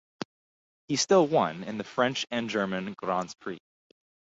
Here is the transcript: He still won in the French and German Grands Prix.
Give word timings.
He 0.87 0.95
still 0.95 1.27
won 1.27 1.63
in 1.63 1.77
the 1.77 1.83
French 1.83 2.25
and 2.31 2.49
German 2.49 2.93
Grands 2.93 3.35
Prix. 3.35 3.59